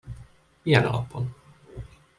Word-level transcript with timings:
Milyen 0.63 0.83
alapon? 0.85 1.31